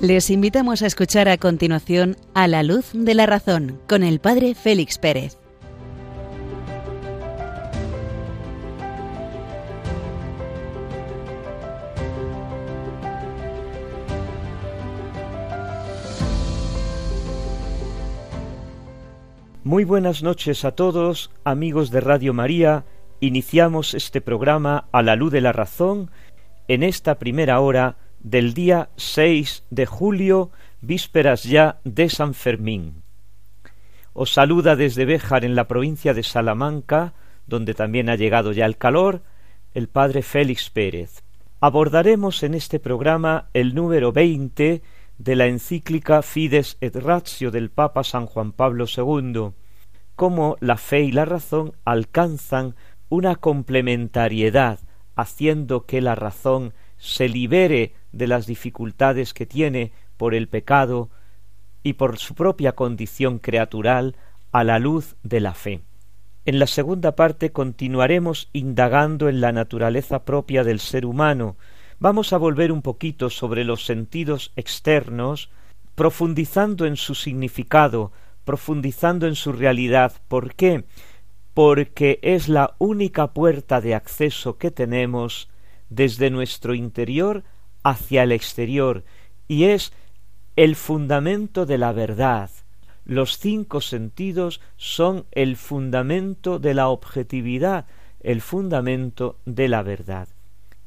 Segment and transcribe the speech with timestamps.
[0.00, 4.54] Les invitamos a escuchar a continuación A la luz de la razón con el Padre
[4.54, 5.36] Félix Pérez.
[19.64, 22.86] Muy buenas noches a todos, amigos de Radio María.
[23.20, 26.10] Iniciamos este programa a la luz de la razón
[26.68, 33.02] en esta primera hora del día 6 de julio, vísperas ya de San Fermín.
[34.12, 37.14] Os saluda desde Béjar en la provincia de Salamanca,
[37.46, 39.22] donde también ha llegado ya el calor,
[39.72, 41.22] el padre Félix Pérez.
[41.60, 44.82] Abordaremos en este programa el número veinte
[45.18, 49.52] de la encíclica Fides et Ratio del Papa San Juan Pablo II,
[50.16, 52.74] cómo la fe y la razón alcanzan
[53.08, 54.78] una complementariedad,
[55.14, 61.08] haciendo que la razón se libere de las dificultades que tiene por el pecado
[61.82, 64.16] y por su propia condición creatural
[64.52, 65.80] a la luz de la fe.
[66.44, 71.56] En la segunda parte continuaremos indagando en la naturaleza propia del ser humano.
[71.98, 75.50] Vamos a volver un poquito sobre los sentidos externos,
[75.94, 78.12] profundizando en su significado,
[78.44, 80.12] profundizando en su realidad.
[80.28, 80.84] ¿Por qué?
[81.54, 85.48] Porque es la única puerta de acceso que tenemos
[85.90, 87.44] desde nuestro interior
[87.82, 89.04] hacia el exterior
[89.48, 89.92] y es
[90.56, 92.50] el fundamento de la verdad.
[93.04, 97.86] Los cinco sentidos son el fundamento de la objetividad,
[98.20, 100.28] el fundamento de la verdad.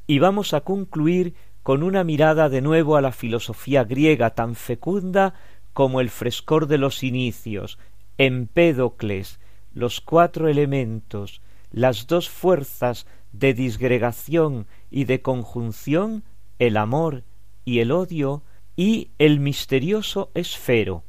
[0.06, 5.34] Y vamos a concluir con una mirada de nuevo a la filosofía griega tan fecunda
[5.72, 7.78] como el frescor de los inicios,
[8.16, 9.40] Empédocles,
[9.74, 11.40] los cuatro elementos,
[11.72, 16.22] las dos fuerzas de disgregación y de conjunción
[16.60, 17.24] el amor
[17.64, 18.44] y el odio
[18.76, 21.02] y el misterioso esfero.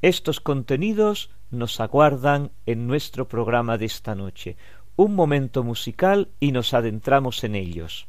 [0.00, 4.56] Estos contenidos nos aguardan en nuestro programa de esta noche.
[4.94, 8.06] Un momento musical y nos adentramos en ellos.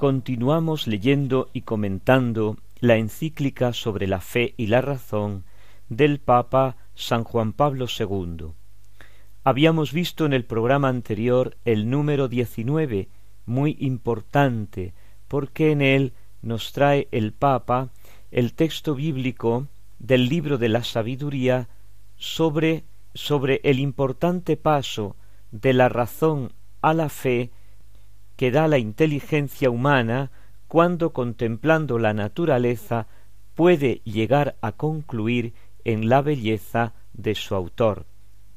[0.00, 5.44] Continuamos leyendo y comentando la encíclica sobre la fe y la razón
[5.90, 8.46] del Papa San Juan Pablo II.
[9.44, 13.10] Habíamos visto en el programa anterior el número diecinueve,
[13.44, 14.94] muy importante,
[15.28, 17.90] porque en él nos trae el Papa
[18.30, 19.66] el texto bíblico
[19.98, 21.68] del libro de la sabiduría
[22.16, 25.14] sobre, sobre el importante paso
[25.50, 27.50] de la razón a la fe
[28.40, 30.30] que da la inteligencia humana
[30.66, 33.06] cuando contemplando la naturaleza
[33.54, 35.52] puede llegar a concluir
[35.84, 38.06] en la belleza de su autor,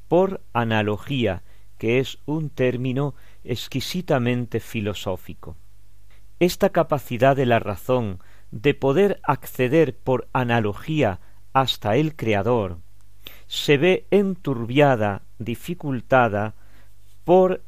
[0.08, 1.42] por analogía,
[1.76, 3.14] que es un término
[3.44, 5.54] exquisitamente filosófico.
[6.40, 8.20] Esta capacidad de la razón
[8.50, 11.20] de poder acceder por analogía
[11.52, 12.78] hasta el Creador,
[13.48, 16.54] se ve enturbiada, dificultada
[17.24, 17.62] por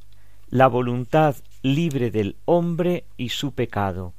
[0.48, 1.36] la voluntad
[1.74, 4.14] libre del hombre y su pecado.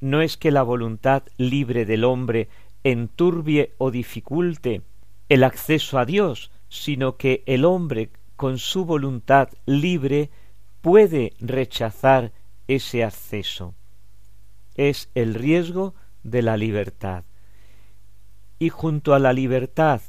[0.00, 2.48] No es que la voluntad libre del hombre
[2.84, 4.82] enturbie o dificulte
[5.28, 10.30] el acceso a Dios, sino que el hombre con su voluntad libre
[10.80, 12.32] puede rechazar
[12.68, 13.74] ese acceso.
[14.76, 17.24] Es el riesgo de la libertad.
[18.58, 20.00] Y junto a la libertad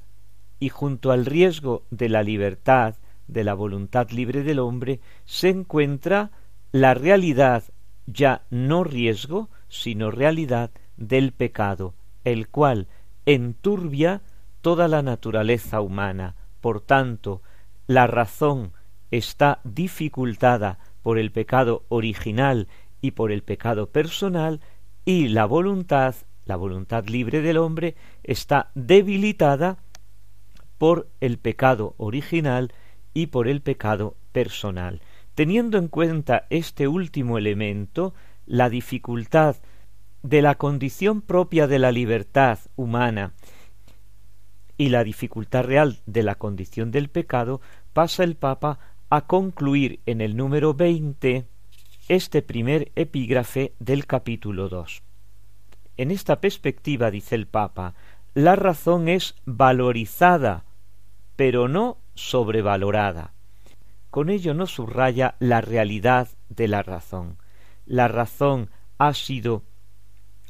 [0.59, 2.95] y junto al riesgo de la libertad,
[3.27, 6.31] de la voluntad libre del hombre, se encuentra
[6.73, 7.63] la realidad,
[8.07, 11.93] ya no riesgo, sino realidad del pecado,
[12.23, 12.87] el cual
[13.27, 14.21] enturbia
[14.61, 16.35] toda la naturaleza humana.
[16.61, 17.43] Por tanto,
[17.85, 18.73] la razón
[19.11, 22.67] está dificultada por el pecado original
[23.01, 24.59] y por el pecado personal,
[25.05, 26.15] y la voluntad,
[26.45, 29.77] la voluntad libre del hombre, está debilitada
[30.79, 32.73] por el pecado original
[33.13, 35.01] y por el pecado personal.
[35.35, 38.13] Teniendo en cuenta este último elemento,
[38.45, 39.55] la dificultad
[40.21, 43.33] de la condición propia de la libertad humana
[44.77, 47.61] y la dificultad real de la condición del pecado,
[47.93, 51.45] pasa el Papa a concluir en el número veinte
[52.07, 55.03] este primer epígrafe del capítulo dos.
[55.97, 57.93] En esta perspectiva, dice el Papa,
[58.33, 60.65] la razón es valorizada
[61.35, 63.32] pero no sobrevalorada.
[64.13, 67.37] Con ello no subraya la realidad de la razón.
[67.87, 68.69] La razón
[68.99, 69.63] ha sido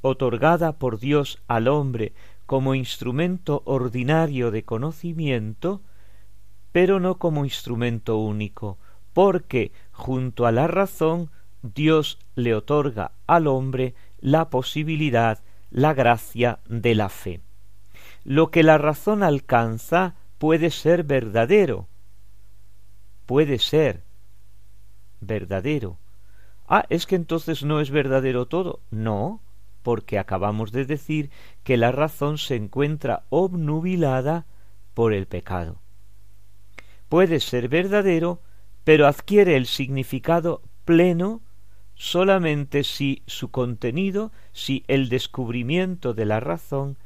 [0.02, 2.12] otorgada por Dios al hombre
[2.46, 5.80] como instrumento ordinario de conocimiento,
[6.74, 8.80] pero no como instrumento único,
[9.14, 11.30] porque junto a la razón
[11.62, 15.40] Dios le otorga al hombre la posibilidad,
[15.72, 17.40] la gracia de la fe.
[18.26, 21.88] Lo que la razón alcanza puede ser verdadero.
[23.34, 24.04] Puede ser
[25.20, 25.98] verdadero.
[26.68, 28.80] Ah, es que entonces no es verdadero todo.
[28.92, 29.42] No,
[29.82, 31.32] porque acabamos de decir
[31.64, 34.46] que la razón se encuentra obnubilada
[34.94, 35.82] por el pecado.
[37.10, 38.40] Puede ser verdadero,
[38.84, 41.42] pero adquiere el significado pleno
[41.96, 46.98] solamente si su contenido, si el descubrimiento de la razón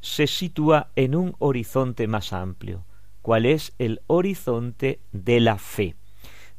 [0.00, 2.86] se sitúa en un horizonte más amplio,
[3.22, 5.94] cual es el horizonte de la fe.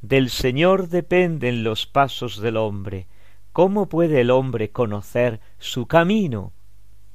[0.02, 3.08] Del Señor dependen los pasos del hombre.
[3.54, 6.54] ¿Cómo puede el hombre conocer su camino?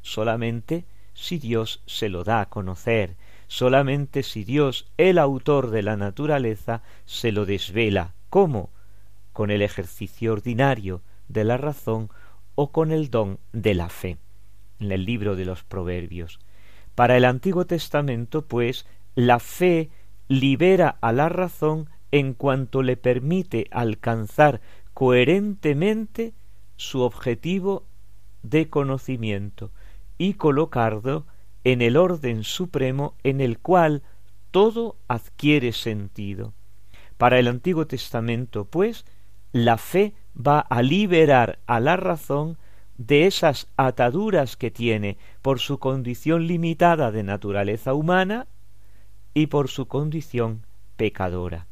[0.02, 3.16] Solamente si Dios se lo da a conocer,
[3.48, 8.14] solamente si Dios, el autor de la naturaleza, se lo desvela.
[8.28, 8.70] ¿Cómo?
[9.32, 12.10] Con el ejercicio ordinario de la razón
[12.54, 14.18] o con el don de la fe
[14.80, 16.38] en el libro de los Proverbios.
[16.94, 19.90] Para el Antiguo Testamento, pues, la fe
[20.28, 24.60] libera a la razón en cuanto le permite alcanzar
[24.94, 26.34] coherentemente
[26.76, 27.84] su objetivo
[28.42, 29.72] de conocimiento
[30.18, 31.26] y colocarlo
[31.64, 34.02] en el orden supremo en el cual
[34.50, 36.52] todo adquiere sentido.
[37.16, 39.06] Para el Antiguo Testamento, pues,
[39.52, 42.58] la fe va a liberar a la razón
[42.98, 48.46] de esas ataduras que tiene por su condición limitada de naturaleza humana
[49.36, 50.64] y por su condición
[50.96, 51.66] pecadora.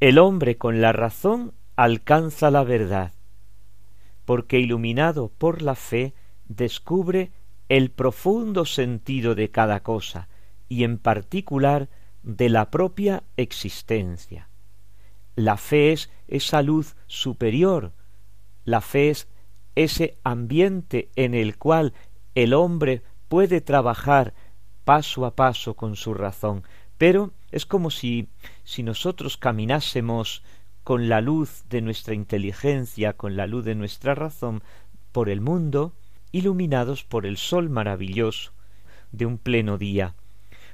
[0.00, 3.12] El hombre con la razón alcanza la verdad,
[4.24, 6.12] porque iluminado por la fe
[6.48, 7.30] descubre
[7.68, 10.28] el profundo sentido de cada cosa
[10.68, 11.88] y en particular
[12.24, 14.48] de la propia existencia.
[15.36, 17.92] La fe es esa luz superior,
[18.64, 19.28] la fe es
[19.76, 21.92] ese ambiente en el cual
[22.34, 24.34] el hombre puede trabajar
[24.84, 26.64] paso a paso con su razón,
[26.98, 28.28] pero es como si
[28.64, 30.42] si nosotros caminásemos
[30.84, 34.62] con la luz de nuestra inteligencia, con la luz de nuestra razón,
[35.12, 35.92] por el mundo,
[36.32, 38.52] iluminados por el sol maravilloso
[39.12, 40.14] de un pleno día.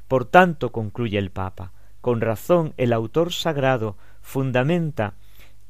[0.06, 5.14] Por tanto, concluye el Papa, con razón el autor sagrado fundamenta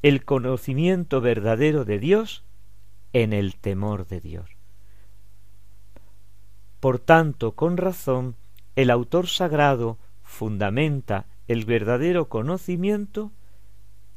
[0.01, 2.43] el conocimiento verdadero de Dios
[3.11, 4.58] en el temor de Dios.
[6.79, 8.35] Por tanto, con razón,
[8.75, 13.31] el autor sagrado fundamenta el verdadero conocimiento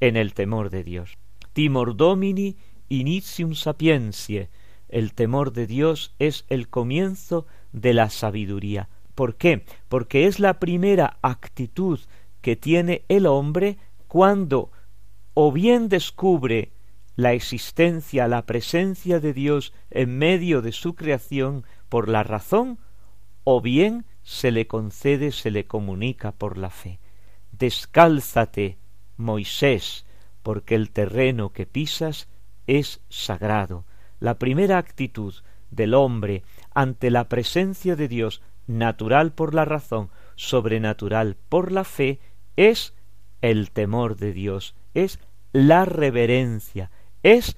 [0.00, 1.18] en el temor de Dios.
[1.52, 2.56] timor domini
[2.88, 4.48] initium sapientiae.
[4.88, 8.88] El temor de Dios es el comienzo de la sabiduría.
[9.14, 9.64] ¿Por qué?
[9.88, 11.98] Porque es la primera actitud
[12.42, 13.78] que tiene el hombre
[14.08, 14.70] cuando
[15.34, 16.72] o bien descubre
[17.16, 22.78] la existencia, la presencia de Dios en medio de su creación por la razón,
[23.44, 27.00] o bien se le concede, se le comunica por la fe.
[27.50, 28.78] Descálzate,
[29.18, 30.06] Moisés,
[30.42, 32.28] porque el terreno que pisas
[32.66, 33.84] es sagrado.
[34.20, 35.34] La primera actitud
[35.70, 42.20] del hombre ante la presencia de Dios, natural por la razón, sobrenatural por la fe,
[42.56, 42.94] es
[43.42, 45.18] el temor de Dios, es
[45.52, 46.90] la reverencia,
[47.22, 47.54] es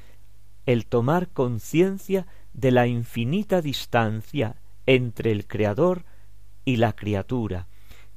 [0.66, 4.56] el tomar conciencia de la infinita distancia
[4.86, 6.04] entre el Creador
[6.64, 7.66] y la criatura,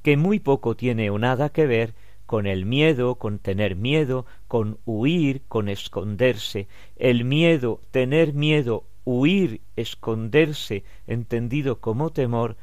[0.02, 4.78] que muy poco tiene o nada que ver con el miedo, con tener miedo, con
[4.84, 6.68] huir, con esconderse.
[6.96, 12.56] El miedo, tener miedo, huir, esconderse, entendido como temor,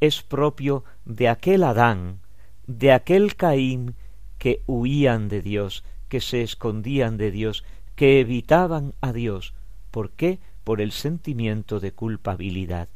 [0.00, 2.18] es propio de aquel Adán,
[2.66, 3.94] de aquel Caín
[4.38, 7.64] que huían de Dios, que se escondían de Dios,
[7.94, 9.54] que evitaban a Dios.
[9.92, 10.40] ¿Por qué?
[10.64, 12.88] Por el sentimiento de culpabilidad.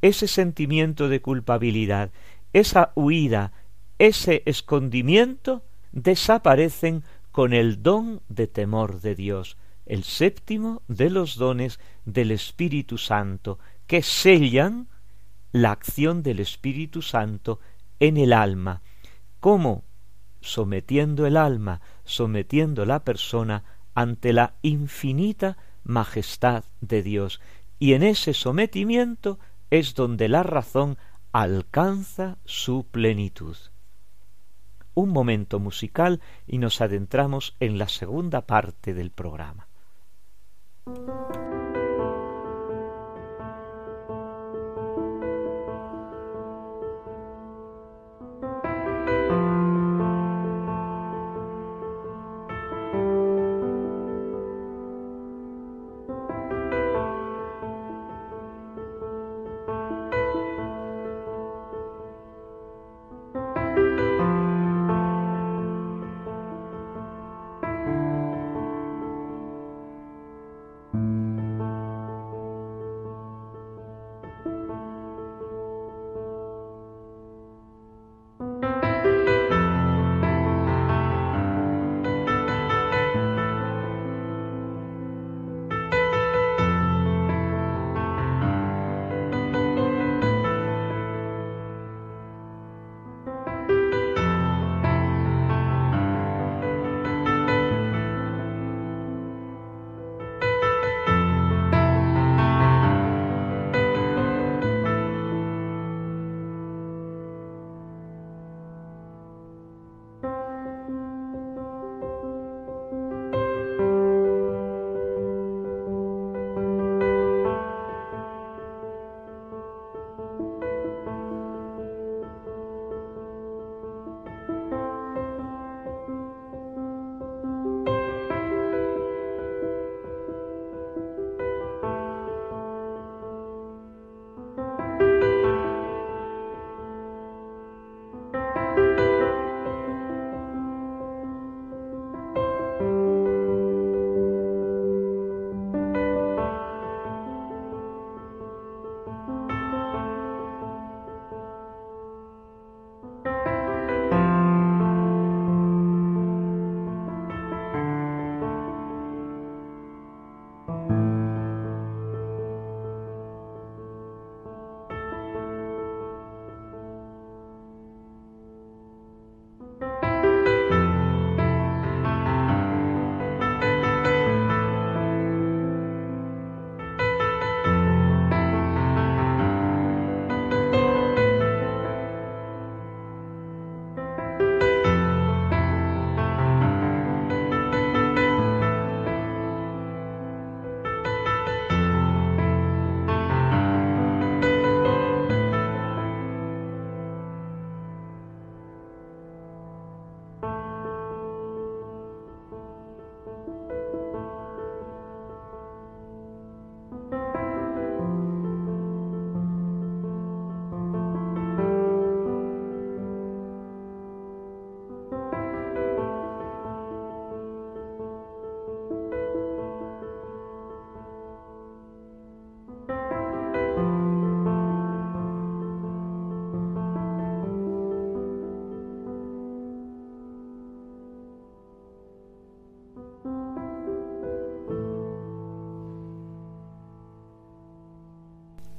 [0.00, 2.10] Ese sentimiento de culpabilidad,
[2.52, 3.52] esa huida,
[3.98, 9.56] ese escondimiento, desaparecen con el don de temor de Dios,
[9.86, 14.88] el séptimo de los dones del Espíritu Santo, que sellan
[15.52, 17.58] la acción del Espíritu Santo
[18.00, 18.82] en el alma,
[19.40, 19.84] como
[20.40, 25.56] sometiendo el alma, sometiendo la persona ante la infinita
[25.88, 27.40] majestad de Dios.
[27.80, 29.40] Y en ese sometimiento
[29.70, 30.96] es donde la razón
[31.32, 33.56] alcanza su plenitud.
[34.94, 39.66] Un momento musical y nos adentramos en la segunda parte del programa.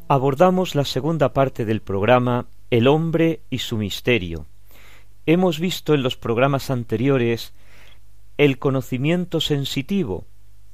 [0.09, 4.47] Abordamos la segunda parte del programa El hombre y su misterio.
[5.27, 7.53] Hemos visto en los programas anteriores
[8.39, 10.25] el conocimiento sensitivo,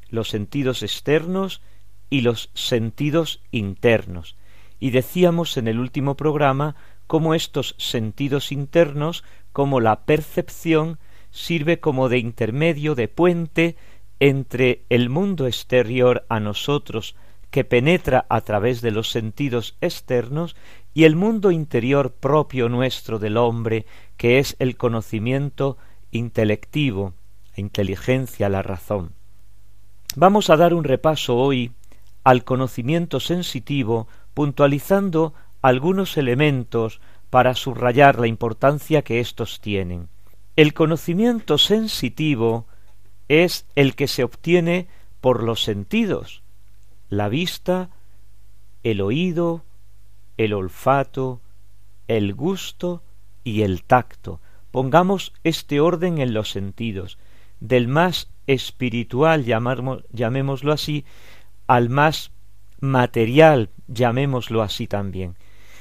[0.09, 1.61] los sentidos externos
[2.09, 4.37] y los sentidos internos.
[4.79, 10.97] Y decíamos en el último programa cómo estos sentidos internos, como la percepción,
[11.31, 13.75] sirve como de intermedio, de puente
[14.21, 17.17] entre el mundo exterior a nosotros,
[17.55, 20.57] que penetra a través de los sentidos externos,
[20.93, 23.85] y el mundo interior propio nuestro del hombre,
[24.17, 25.77] que es el conocimiento
[26.11, 27.13] intelectivo,
[27.55, 29.13] la inteligencia, la razón.
[30.17, 31.71] Vamos a dar un repaso hoy
[32.25, 40.09] al conocimiento sensitivo, puntualizando algunos elementos para subrayar la importancia que éstos tienen.
[40.57, 42.67] El conocimiento sensitivo
[43.29, 44.89] es el que se obtiene
[45.21, 46.43] por los sentidos,
[47.17, 47.89] la vista,
[48.83, 49.63] el oído,
[50.37, 51.41] el olfato,
[52.07, 53.03] el gusto
[53.43, 54.41] y el tacto.
[54.71, 57.17] Pongamos este orden en los sentidos,
[57.59, 61.05] del más espiritual, llamémoslo así,
[61.67, 62.31] al más
[62.79, 65.35] material, llamémoslo así también.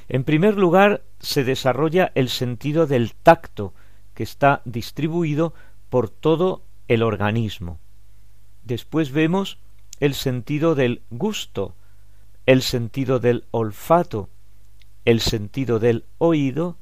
[0.09, 3.75] En primer lugar, se desarrolla el sentido del tacto,
[4.15, 5.55] que está distribuido
[5.91, 7.81] por todo el organismo.
[8.63, 9.59] Después vemos
[10.05, 11.75] el sentido del gusto,
[12.45, 14.29] el sentido del olfato,
[15.07, 16.77] el sentido del oído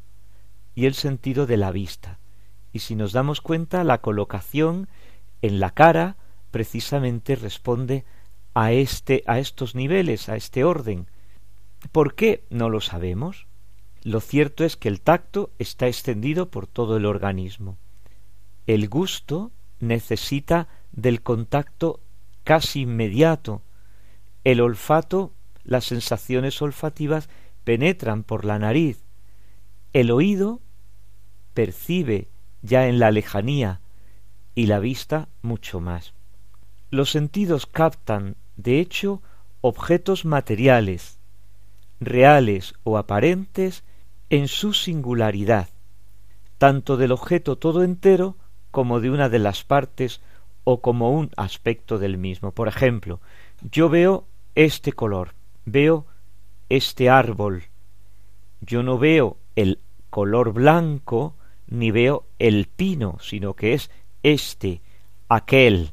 [0.74, 2.18] y el sentido de la vista.
[2.72, 4.88] Y si nos damos cuenta, la colocación
[5.40, 6.16] en la cara
[6.50, 8.04] precisamente responde
[8.54, 11.06] a este a estos niveles, a este orden.
[11.92, 12.42] ¿Por qué?
[12.50, 13.46] No lo sabemos.
[14.02, 17.78] Lo cierto es que el tacto está extendido por todo el organismo.
[18.66, 22.00] El gusto necesita del contacto
[22.44, 23.62] casi inmediato.
[24.44, 25.32] El olfato,
[25.64, 27.28] las sensaciones olfativas
[27.64, 29.04] penetran por la nariz.
[29.92, 30.60] El oído
[31.54, 32.28] percibe
[32.62, 33.80] ya en la lejanía
[34.54, 36.14] y la vista mucho más.
[36.90, 39.22] Los sentidos captan, de hecho,
[39.60, 41.18] objetos materiales,
[42.00, 43.84] reales o aparentes,
[44.30, 45.68] en su singularidad,
[46.56, 48.36] tanto del objeto todo entero
[48.70, 50.22] como de una de las partes
[50.64, 52.52] o como un aspecto del mismo.
[52.52, 53.20] Por ejemplo,
[53.70, 56.06] yo veo este color, veo
[56.68, 57.64] este árbol,
[58.60, 59.78] yo no veo el
[60.10, 61.34] color blanco
[61.66, 63.90] ni veo el pino, sino que es
[64.22, 64.80] este,
[65.28, 65.92] aquel,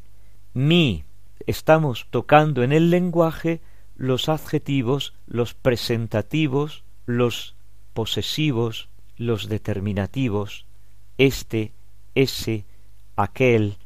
[0.53, 1.03] mi.
[1.47, 3.62] Estamos tocando en el lenguaje
[3.95, 7.55] los adjetivos, los presentativos, los
[7.93, 10.65] posesivos, los determinativos,
[11.17, 11.73] este,
[12.13, 12.65] ese,
[13.15, 13.77] aquel,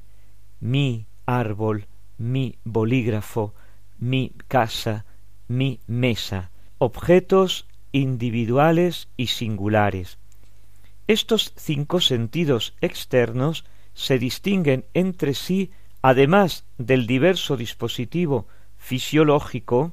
[0.64, 3.54] mi árbol, mi bolígrafo,
[4.00, 5.06] mi casa,
[5.50, 10.18] mi mesa, objetos individuales y singulares.
[11.06, 15.72] Estos cinco sentidos externos se distinguen entre sí,
[16.02, 18.48] además del diverso dispositivo
[18.78, 19.92] fisiológico,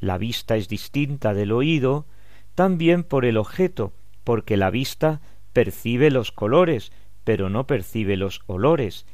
[0.00, 2.06] la vista es distinta del oído,
[2.54, 3.92] también por el objeto,
[4.24, 5.20] porque la vista
[5.52, 6.90] percibe los colores,
[7.22, 9.04] pero no percibe los olores.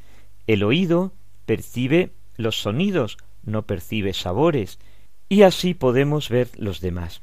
[0.47, 1.13] El oído
[1.47, 4.79] percibe los sonidos, no percibe sabores,
[5.29, 7.23] y así podemos ver los demás.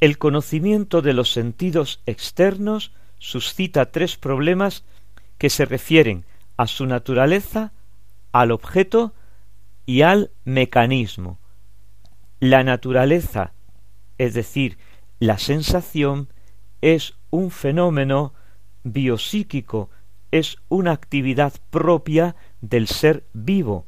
[0.00, 4.84] El conocimiento de los sentidos externos suscita tres problemas
[5.38, 6.24] que se refieren
[6.56, 7.72] a su naturaleza,
[8.32, 9.14] al objeto
[9.86, 11.38] y al mecanismo.
[12.40, 13.52] La naturaleza,
[14.18, 14.78] es decir,
[15.20, 16.28] la sensación,
[16.80, 18.34] es un fenómeno
[18.82, 19.90] biopsíquico,
[20.32, 23.86] es una actividad propia del ser vivo.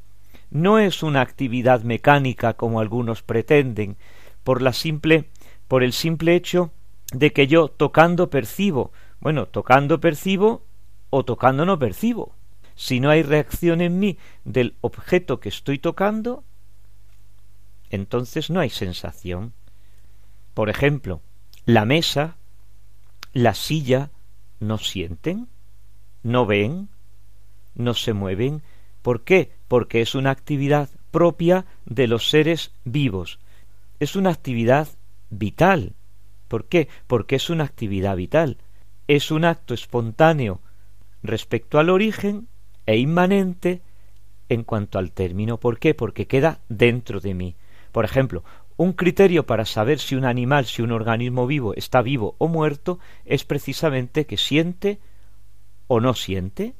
[0.50, 3.96] No es una actividad mecánica como algunos pretenden,
[4.44, 5.30] por la simple
[5.66, 6.70] por el simple hecho
[7.12, 8.92] de que yo tocando percibo.
[9.20, 10.62] Bueno, tocando percibo
[11.08, 12.34] o tocando no percibo.
[12.76, 16.44] Si no hay reacción en mí del objeto que estoy tocando,
[17.88, 19.54] entonces no hay sensación.
[20.52, 21.22] Por ejemplo,
[21.64, 22.36] la mesa,
[23.32, 24.10] la silla,
[24.60, 25.48] no sienten
[26.24, 26.88] no ven,
[27.76, 28.62] no se mueven.
[29.02, 29.52] ¿Por qué?
[29.68, 33.38] Porque es una actividad propia de los seres vivos.
[34.00, 34.88] Es una actividad
[35.30, 35.92] vital.
[36.48, 36.88] ¿Por qué?
[37.06, 38.58] Porque es una actividad vital.
[39.06, 40.60] Es un acto espontáneo
[41.22, 42.48] respecto al origen
[42.86, 43.82] e inmanente
[44.48, 45.58] en cuanto al término.
[45.58, 45.94] ¿Por qué?
[45.94, 47.56] Porque queda dentro de mí.
[47.92, 48.44] Por ejemplo,
[48.76, 52.98] un criterio para saber si un animal, si un organismo vivo está vivo o muerto,
[53.24, 54.98] es precisamente que siente
[55.86, 56.74] o no siente,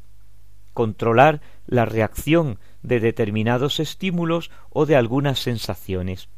[0.73, 6.29] controlar la reacción de determinados estímulos o de algunas sensaciones.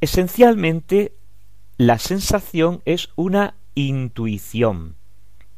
[0.00, 1.14] Esencialmente,
[1.78, 4.94] la sensación es una intuición,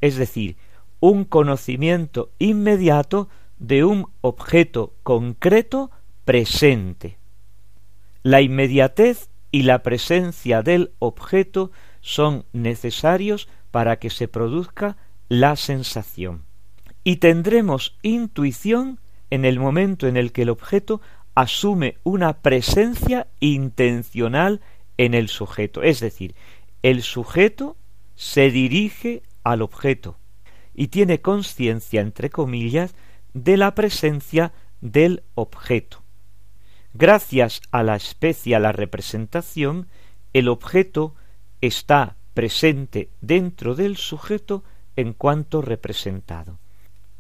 [0.01, 0.57] es decir,
[1.01, 5.91] un conocimiento inmediato de un objeto concreto
[6.25, 7.19] presente.
[8.23, 14.97] La inmediatez y la presencia del objeto son necesarios para que se produzca
[15.29, 16.45] la sensación.
[17.05, 21.01] Y tendremos intuición en el momento en el que el objeto
[21.35, 24.61] asume una presencia intencional
[24.97, 25.83] en el sujeto.
[25.83, 26.35] Es decir,
[26.83, 27.77] el sujeto
[28.17, 30.19] se dirige al objeto
[30.75, 32.95] y tiene conciencia, entre comillas,
[33.35, 36.03] de la presencia del objeto.
[36.95, 39.87] Gracias a la especie, a la representación,
[40.33, 41.15] el objeto
[41.61, 44.65] está presente dentro del sujeto
[44.99, 46.59] en cuanto representado.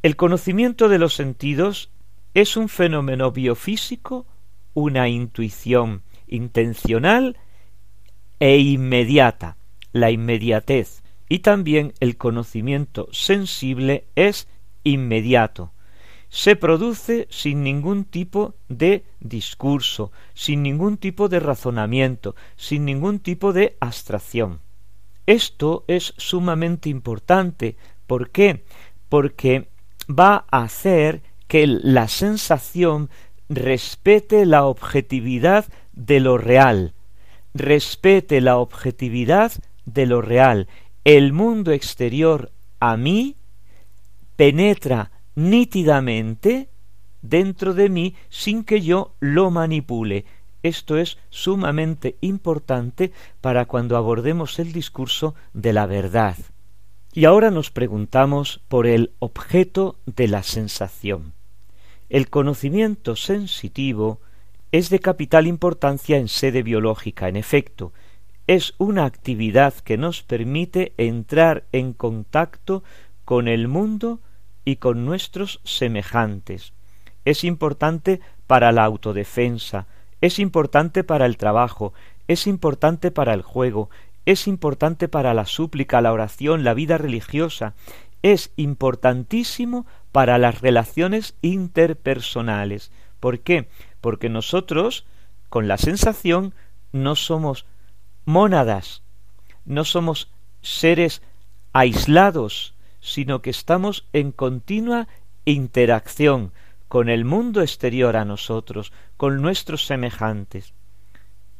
[0.02, 1.90] El conocimiento de los sentidos
[2.34, 4.26] es un fenómeno biofísico,
[4.74, 7.36] una intuición intencional
[8.40, 9.58] e inmediata,
[9.92, 14.48] la inmediatez, y también el conocimiento sensible es
[14.82, 15.70] inmediato.
[16.30, 23.52] Se produce sin ningún tipo de discurso, sin ningún tipo de razonamiento, sin ningún tipo
[23.52, 24.58] de abstracción.
[25.28, 27.76] Esto es sumamente importante.
[28.06, 28.64] ¿Por qué?
[29.10, 29.68] Porque
[30.08, 33.10] va a hacer que la sensación
[33.50, 36.94] respete la objetividad de lo real,
[37.52, 39.52] respete la objetividad
[39.84, 40.66] de lo real.
[41.04, 43.36] El mundo exterior a mí
[44.36, 46.70] penetra nítidamente
[47.20, 50.24] dentro de mí sin que yo lo manipule,
[50.62, 56.36] esto es sumamente importante para cuando abordemos el discurso de la verdad.
[57.12, 61.32] Y ahora nos preguntamos por el objeto de la sensación.
[62.08, 64.20] El conocimiento sensitivo
[64.72, 67.92] es de capital importancia en sede biológica, en efecto,
[68.46, 72.82] es una actividad que nos permite entrar en contacto
[73.26, 74.20] con el mundo
[74.64, 76.72] y con nuestros semejantes.
[77.26, 79.86] Es importante para la autodefensa,
[80.20, 81.92] es importante para el trabajo,
[82.26, 83.90] es importante para el juego,
[84.26, 87.74] es importante para la súplica, la oración, la vida religiosa,
[88.22, 92.90] es importantísimo para las relaciones interpersonales.
[93.20, 93.68] ¿Por qué?
[94.00, 95.06] Porque nosotros,
[95.48, 96.54] con la sensación,
[96.92, 97.64] no somos
[98.24, 99.02] mónadas,
[99.64, 100.30] no somos
[100.62, 101.22] seres
[101.72, 105.08] aislados, sino que estamos en continua
[105.44, 106.52] interacción
[106.88, 110.72] con el mundo exterior a nosotros, con nuestros semejantes.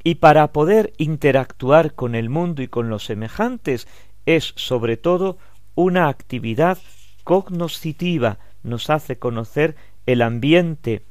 [0.03, 3.87] Y para poder interactuar con el mundo y con los semejantes
[4.27, 5.39] es sobre todo
[5.75, 6.79] una actividad
[7.25, 11.03] cognoscitiva, nos hace conocer el ambiente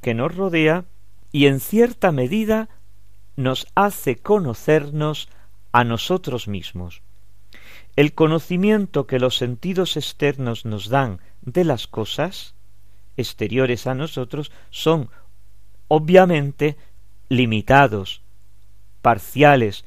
[0.00, 0.84] que nos rodea
[1.32, 2.68] y en cierta medida
[3.36, 5.28] nos hace conocernos
[5.72, 7.02] a nosotros mismos.
[7.96, 12.53] El conocimiento que los sentidos externos nos dan de las cosas
[13.16, 15.10] exteriores a nosotros son
[15.88, 16.76] obviamente
[17.28, 18.22] limitados,
[19.02, 19.84] parciales.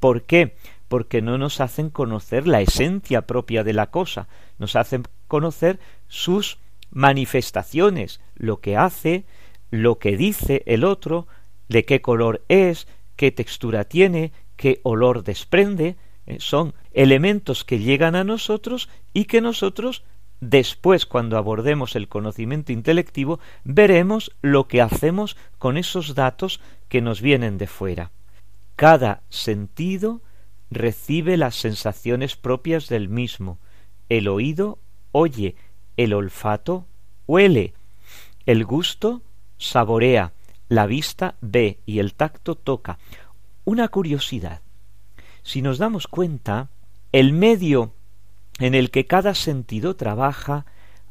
[0.00, 0.56] ¿Por qué?
[0.88, 6.58] Porque no nos hacen conocer la esencia propia de la cosa, nos hacen conocer sus
[6.90, 9.24] manifestaciones, lo que hace,
[9.70, 11.26] lo que dice el otro,
[11.68, 18.14] de qué color es, qué textura tiene, qué olor desprende, eh, son elementos que llegan
[18.14, 20.02] a nosotros y que nosotros
[20.40, 27.20] Después, cuando abordemos el conocimiento intelectivo, veremos lo que hacemos con esos datos que nos
[27.20, 28.12] vienen de fuera.
[28.76, 30.20] Cada sentido
[30.70, 33.58] recibe las sensaciones propias del mismo.
[34.08, 34.78] El oído
[35.12, 35.56] oye,
[35.96, 36.86] el olfato
[37.26, 37.74] huele,
[38.46, 39.22] el gusto
[39.58, 40.32] saborea,
[40.68, 42.98] la vista ve y el tacto toca.
[43.64, 44.60] Una curiosidad.
[45.42, 46.68] Si nos damos cuenta,
[47.10, 47.92] el medio
[48.58, 50.66] en el que cada sentido trabaja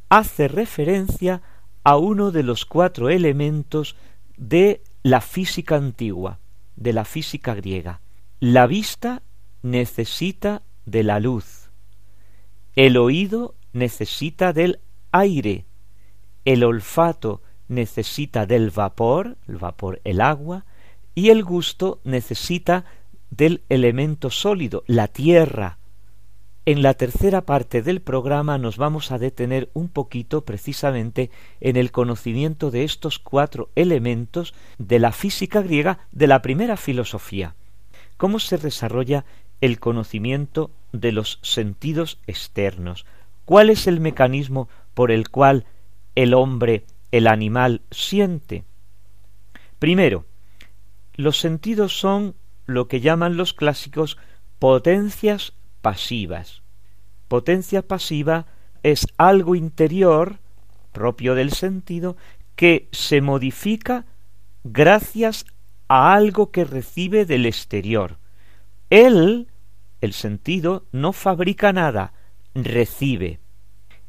[0.09, 1.41] hace referencia
[1.83, 3.95] a uno de los cuatro elementos
[4.35, 6.39] de la física antigua,
[6.75, 8.01] de la física griega.
[8.39, 9.21] La vista
[9.63, 11.69] necesita de la luz,
[12.75, 14.79] el oído necesita del
[15.11, 15.65] aire,
[16.45, 20.65] el olfato necesita del vapor, el vapor el agua,
[21.15, 22.85] y el gusto necesita
[23.29, 25.76] del elemento sólido, la tierra,
[26.67, 31.93] en la tercera parte del programa nos vamos a detener un poquito precisamente en el
[31.93, 37.55] conocimiento de estos cuatro elementos de la física griega de la primera filosofía.
[38.17, 39.23] Cómo se desarrolla
[39.61, 43.05] el conocimiento de los sentidos externos.
[43.45, 45.63] ¿Cuál es el mecanismo por el cual
[46.15, 48.65] el hombre, el animal, siente?
[49.79, 50.25] Primero,
[51.15, 54.17] los sentidos son lo que llaman los clásicos
[54.59, 56.63] potencias pasivas.
[57.27, 58.45] Potencia pasiva
[58.83, 60.39] es algo interior,
[60.91, 62.15] propio del sentido,
[62.55, 64.05] que se modifica
[64.63, 65.45] gracias
[65.87, 68.17] a algo que recibe del exterior.
[68.89, 69.47] Él,
[70.01, 72.13] el sentido, no fabrica nada,
[72.55, 73.39] recibe.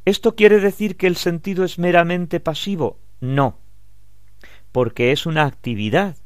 [0.04, 2.98] ¿Esto quiere decir que el sentido es meramente pasivo?
[3.20, 3.58] No,
[4.72, 6.16] porque es una actividad.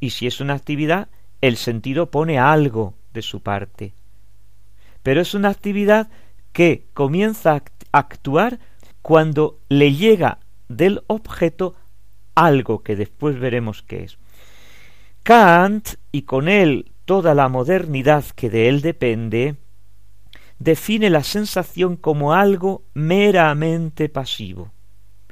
[0.00, 1.08] Y si es una actividad,
[1.40, 3.94] el sentido pone algo de su parte.
[5.02, 6.08] Pero es una actividad
[6.52, 7.62] que comienza a
[7.98, 8.58] actuar
[9.02, 10.38] cuando le llega
[10.68, 11.74] del objeto
[12.34, 14.18] algo que después veremos qué es.
[15.22, 19.56] Kant, y con él toda la modernidad que de él depende,
[20.58, 24.72] define la sensación como algo meramente pasivo,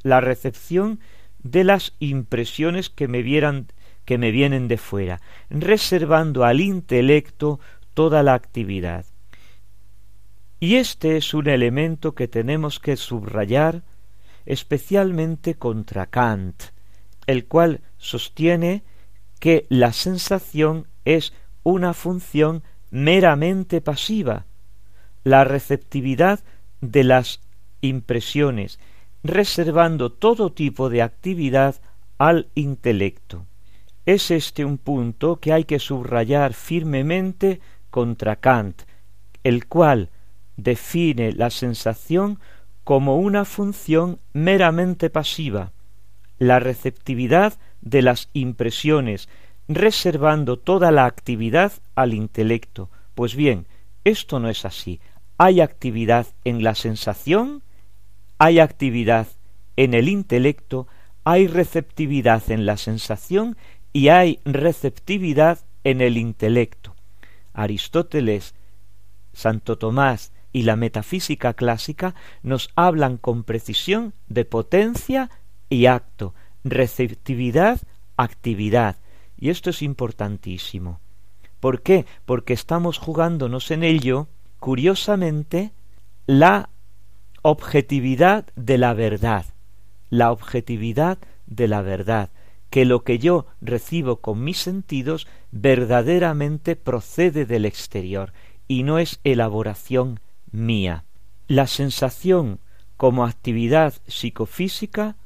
[0.02, 1.00] la recepción
[1.42, 3.22] de las impresiones que me
[4.04, 7.60] que me vienen de fuera, reservando al intelecto
[7.94, 9.04] toda la actividad.
[10.60, 13.82] Y este es un elemento que tenemos que subrayar
[14.44, 16.64] especialmente contra Kant,
[17.26, 18.82] el cual sostiene
[19.38, 24.44] que la sensación es una función meramente pasiva,
[25.24, 26.40] la receptividad
[26.82, 27.40] de las
[27.80, 28.78] impresiones,
[29.22, 31.76] reservando todo tipo de actividad
[32.18, 33.46] al intelecto.
[34.04, 38.82] Es este un punto que hay que subrayar firmemente contra Kant,
[39.42, 40.10] el cual
[40.62, 42.38] define la sensación
[42.84, 45.72] como una función meramente pasiva,
[46.38, 49.28] la receptividad de las impresiones,
[49.68, 52.90] reservando toda la actividad al intelecto.
[53.14, 53.66] Pues bien,
[54.04, 55.00] esto no es así.
[55.38, 57.62] Hay actividad en la sensación,
[58.38, 59.28] hay actividad
[59.76, 60.86] en el intelecto,
[61.24, 63.56] hay receptividad en la sensación
[63.92, 66.94] y hay receptividad en el intelecto.
[67.52, 68.54] Aristóteles,
[69.32, 75.30] Santo Tomás y la metafísica clásica nos hablan con precisión de potencia
[75.68, 76.34] y acto,
[76.64, 77.80] receptividad,
[78.16, 78.96] actividad.
[79.36, 81.00] Y esto es importantísimo.
[81.60, 82.06] ¿Por qué?
[82.24, 85.72] Porque estamos jugándonos en ello, curiosamente,
[86.26, 86.70] la
[87.42, 89.46] objetividad de la verdad.
[90.10, 92.30] La objetividad de la verdad
[92.70, 98.32] que lo que yo recibo con mis sentidos verdaderamente procede del exterior
[98.68, 100.20] y no es elaboración
[100.52, 101.04] mía.
[101.48, 102.60] La sensación
[102.96, 105.16] como actividad psicofísica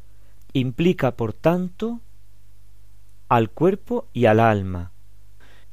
[0.53, 2.01] implica, por tanto,
[3.29, 4.93] al cuerpo y al alma.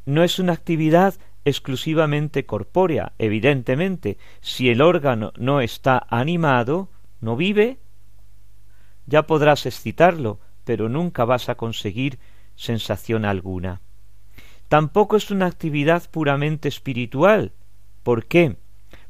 [0.06, 4.18] No es una actividad exclusivamente corpórea, evidentemente.
[4.42, 7.80] Si el órgano no está animado, no vive,
[9.06, 12.20] ya podrás excitarlo, pero nunca vas a conseguir
[12.56, 13.82] sensación alguna.
[14.68, 17.52] Tampoco es una actividad puramente espiritual.
[18.04, 18.56] ¿Por qué?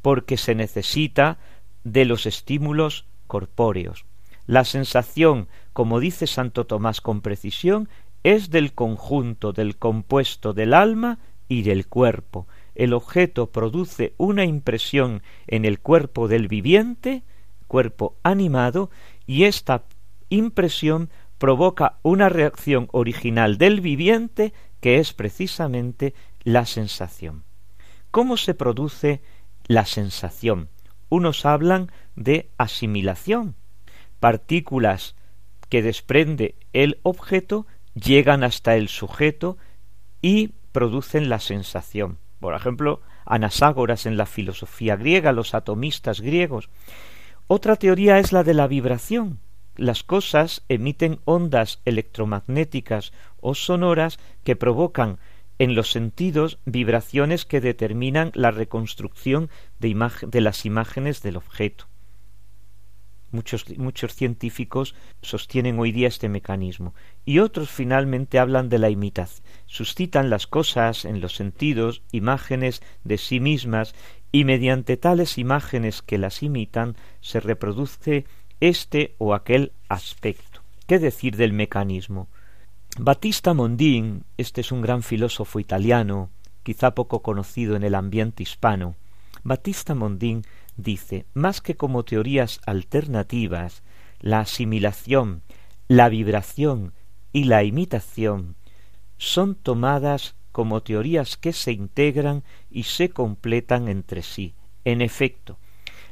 [0.01, 1.37] Porque se necesita
[1.83, 4.05] de los estímulos corpóreos.
[4.47, 7.89] La sensación, como dice Santo Tomás con precisión,
[8.23, 12.47] es del conjunto, del compuesto del alma y del cuerpo.
[12.75, 17.23] El objeto produce una impresión en el cuerpo del viviente,
[17.67, 18.89] cuerpo animado,
[19.25, 19.83] y esta
[20.29, 27.43] impresión provoca una reacción original del viviente que es precisamente la sensación.
[28.11, 29.21] ¿Cómo se produce
[29.67, 30.69] la sensación?
[31.09, 33.55] Unos hablan de asimilación.
[34.19, 35.15] Partículas
[35.69, 39.57] que desprende el objeto llegan hasta el sujeto
[40.21, 42.17] y producen la sensación.
[42.39, 46.69] Por ejemplo, Anaságoras en la filosofía griega, los atomistas griegos.
[47.47, 49.39] Otra teoría es la de la vibración,
[49.77, 55.17] las cosas emiten ondas electromagnéticas o sonoras que provocan
[55.61, 61.85] en los sentidos vibraciones que determinan la reconstrucción de, las imágenes del objeto.
[63.29, 66.95] Muchos, muchos, científicos sostienen hoy día este mecanismo
[67.25, 69.45] y otros finalmente hablan de la imitación.
[69.67, 73.93] Suscitan las cosas en los sentidos imágenes de sí mismas
[74.31, 78.25] y mediante tales imágenes que las imitan se reproduce
[78.61, 80.63] este o aquel aspecto.
[80.87, 82.29] ¿Qué decir del mecanismo?
[82.99, 86.29] Battista Mondin, este es un gran filósofo italiano,
[86.61, 88.95] quizá poco conocido en el ambiente hispano,
[89.43, 90.43] Battista Mondin
[90.75, 93.83] dice, más que como teorías alternativas,
[94.19, 95.41] la asimilación,
[95.87, 96.93] la vibración
[97.31, 98.55] y la imitación
[99.17, 104.53] son tomadas como teorías que se integran y se completan entre sí.
[104.83, 105.57] En efecto,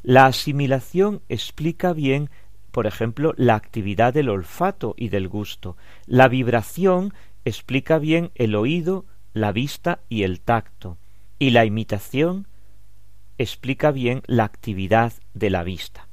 [0.02, 2.30] la asimilación explica bien,
[2.72, 5.76] por ejemplo, la actividad del olfato y del gusto.
[6.06, 7.14] La vibración
[7.46, 10.98] explica bien el oído la vista y el tacto,
[11.38, 12.48] y la imitación
[13.38, 16.08] explica bien la actividad de la vista.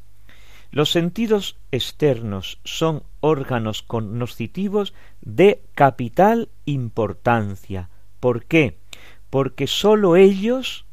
[0.70, 7.88] Los sentidos externos son órganos cognoscitivos de capital importancia.
[8.20, 8.78] ¿Por qué?
[9.30, 10.84] Porque sólo ellos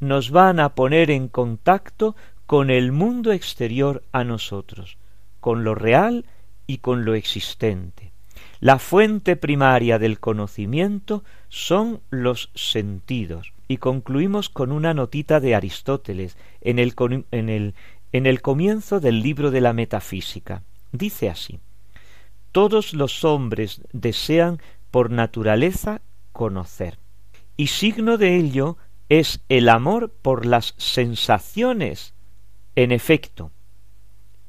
[0.00, 2.16] nos van a poner en contacto
[2.48, 4.96] con el mundo exterior a nosotros,
[5.38, 6.24] con lo real
[6.66, 8.10] y con lo existente.
[8.58, 13.52] La fuente primaria del conocimiento son los sentidos.
[13.68, 16.94] Y concluimos con una notita de Aristóteles en el,
[17.32, 17.74] en el,
[18.12, 20.62] en el comienzo del libro de la metafísica.
[20.90, 21.60] Dice así,
[22.50, 24.58] todos los hombres desean
[24.90, 26.00] por naturaleza
[26.32, 26.98] conocer,
[27.58, 28.78] y signo de ello
[29.10, 32.14] es el amor por las sensaciones.
[32.78, 33.50] En efecto,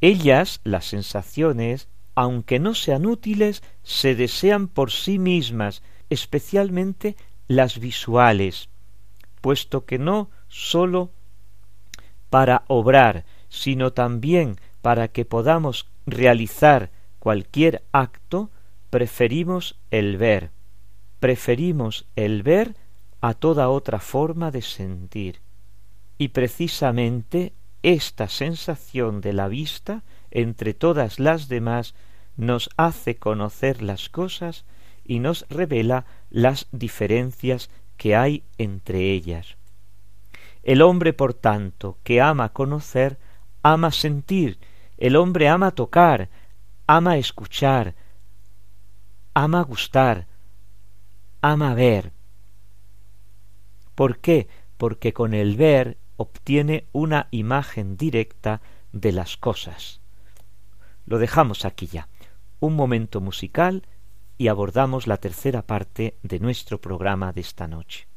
[0.01, 7.15] ellas, las sensaciones, aunque no sean útiles, se desean por sí mismas, especialmente
[7.47, 8.69] las visuales,
[9.41, 11.09] puesto que no sólo
[12.29, 18.51] para obrar, sino también para que podamos realizar cualquier acto,
[18.91, 20.51] preferimos el ver,
[21.19, 22.75] preferimos el ver
[23.21, 25.41] a toda otra forma de sentir.
[26.19, 31.95] Y precisamente esta sensación de la vista, entre todas las demás,
[32.37, 34.65] nos hace conocer las cosas
[35.05, 39.57] y nos revela las diferencias que hay entre ellas.
[40.63, 43.17] El hombre, por tanto, que ama conocer,
[43.63, 44.59] ama sentir,
[44.97, 46.29] el hombre ama tocar,
[46.85, 47.95] ama escuchar,
[49.33, 50.27] ama gustar,
[51.41, 52.11] ama ver.
[53.95, 54.47] ¿Por qué?
[54.77, 58.59] Porque con el ver obtiene una imagen directa
[58.91, 60.01] de las cosas.
[61.05, 62.09] Lo dejamos aquí ya.
[62.59, 63.87] Un momento musical
[64.37, 68.08] y abordamos la tercera parte de nuestro programa de esta noche.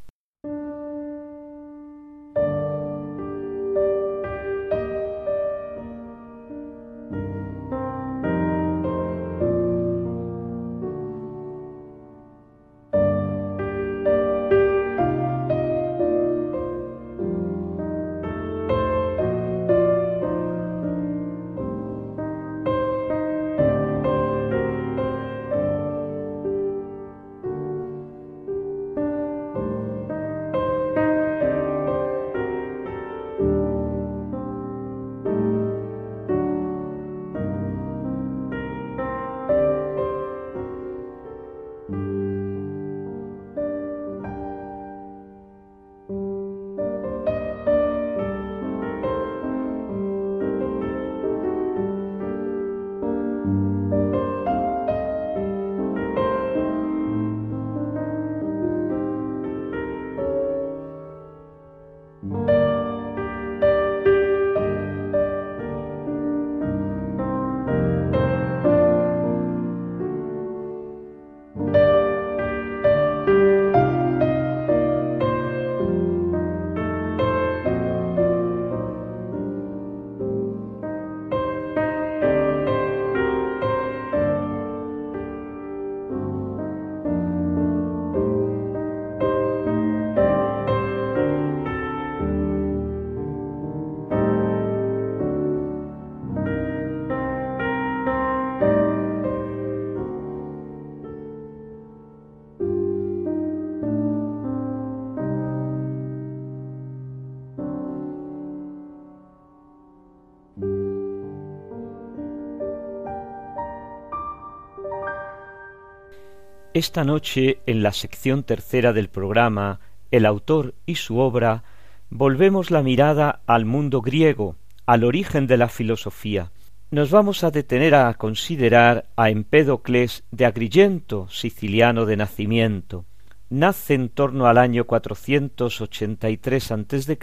[116.74, 121.64] Esta noche, en la sección tercera del programa, El autor y su obra,
[122.08, 124.56] volvemos la mirada al mundo griego,
[124.86, 126.50] al origen de la filosofía.
[126.90, 133.04] Nos vamos a detener a considerar a Empédocles de Agrigento, siciliano de nacimiento.
[133.50, 137.18] Nace en torno al año 483 a.C.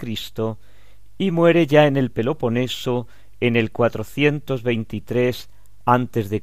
[1.18, 3.08] y muere ya en el Peloponeso
[3.40, 5.50] en el 423
[5.86, 6.42] a.C.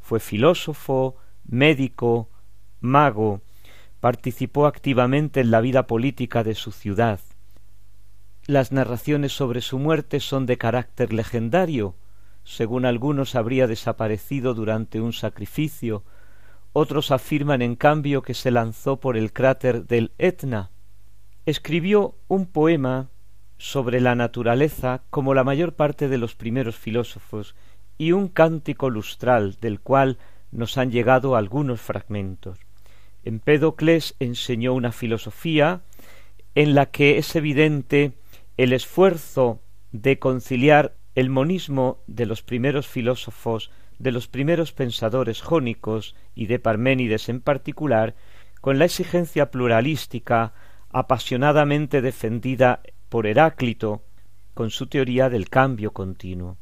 [0.00, 1.16] Fue filósofo,
[1.48, 2.28] médico,
[2.80, 3.40] mago,
[4.00, 7.20] participó activamente en la vida política de su ciudad.
[8.46, 11.94] Las narraciones sobre su muerte son de carácter legendario,
[12.44, 16.04] según algunos habría desaparecido durante un sacrificio,
[16.72, 20.70] otros afirman en cambio que se lanzó por el cráter del Etna.
[21.44, 23.08] Escribió un poema
[23.58, 27.56] sobre la naturaleza como la mayor parte de los primeros filósofos
[27.98, 30.18] y un cántico lustral del cual
[30.50, 32.58] nos han llegado algunos fragmentos.
[33.24, 35.82] Empédocles enseñó una filosofía
[36.54, 38.12] en la que es evidente
[38.56, 39.60] el esfuerzo
[39.92, 46.58] de conciliar el monismo de los primeros filósofos, de los primeros pensadores jónicos y de
[46.58, 48.14] Parménides en particular,
[48.60, 50.52] con la exigencia pluralística
[50.90, 54.02] apasionadamente defendida por Heráclito
[54.54, 56.56] con su teoría del cambio continuo.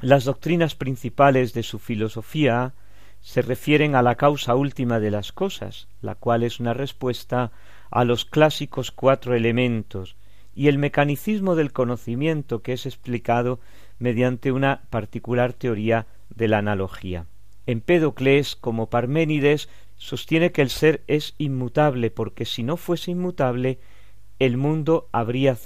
[0.00, 2.74] Las doctrinas principales de su filosofía
[3.20, 7.52] se refieren a la causa última de las cosas, la cual es una respuesta
[7.90, 10.16] a los clásicos cuatro elementos,
[10.54, 13.60] y el mecanicismo del conocimiento que es explicado
[13.98, 17.26] mediante una particular teoría de la analogía.
[17.66, 23.78] Empédocles, como Parménides, sostiene que el ser es inmutable, porque si no fuese inmutable,
[24.38, 25.56] el mundo habría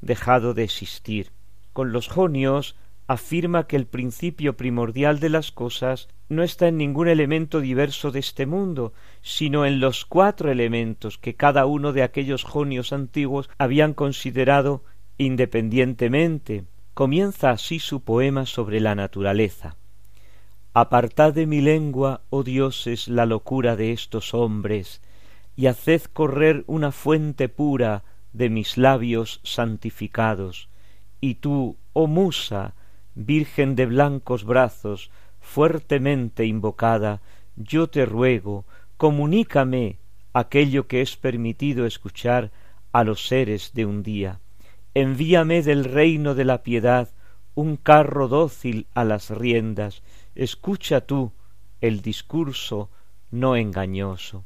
[0.00, 1.30] dejado de existir.
[1.72, 2.76] Con los jonios
[3.06, 8.20] afirma que el principio primordial de las cosas no está en ningún elemento diverso de
[8.20, 13.92] este mundo, sino en los cuatro elementos que cada uno de aquellos jonios antiguos habían
[13.92, 14.84] considerado
[15.18, 16.64] independientemente.
[16.94, 19.76] Comienza así su poema sobre la naturaleza.
[20.72, 25.02] Apartad de mi lengua, oh dioses, la locura de estos hombres,
[25.56, 28.02] y haced correr una fuente pura
[28.32, 30.68] de mis labios santificados.
[31.20, 32.74] Y tú, oh musa,
[33.14, 35.10] Virgen de blancos brazos,
[35.40, 37.20] fuertemente invocada,
[37.56, 38.64] yo te ruego,
[38.96, 39.98] comunícame
[40.32, 42.50] aquello que es permitido escuchar
[42.92, 44.40] a los seres de un día.
[44.94, 47.08] Envíame del reino de la piedad
[47.54, 50.02] un carro dócil a las riendas,
[50.34, 51.32] escucha tú
[51.80, 52.90] el discurso
[53.30, 54.44] no engañoso.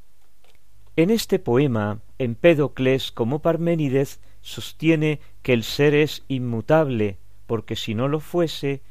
[0.97, 7.17] En este poema, Empédocles, como Parménides, sostiene que el ser es inmutable,
[7.49, 8.83] porque si no lo fuese,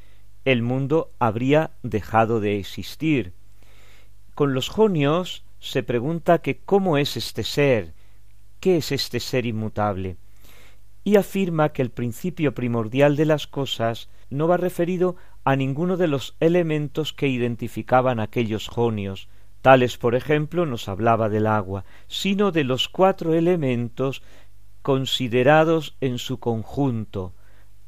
[0.44, 3.32] el mundo habría dejado de existir.
[4.34, 7.94] Con los jonios se pregunta que cómo es este ser,
[8.58, 10.16] qué es este ser inmutable,
[11.04, 16.08] y afirma que el principio primordial de las cosas no va referido a ninguno de
[16.08, 19.28] los elementos que identificaban aquellos jonios,
[19.62, 24.22] tales por ejemplo nos hablaba del agua, sino de los cuatro elementos
[24.82, 27.34] considerados en su conjunto,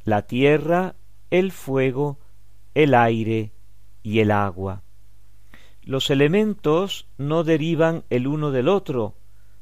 [0.04, 0.94] la tierra,
[1.30, 2.18] el fuego,
[2.74, 3.52] el aire
[4.02, 4.82] y el agua.
[5.82, 9.14] Los elementos no derivan el uno del otro,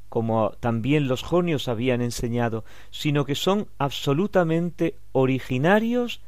[0.09, 6.21] como también los jonios habían enseñado, sino que son absolutamente originarios